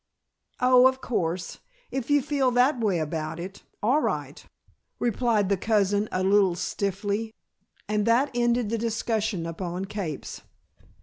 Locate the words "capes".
9.85-10.41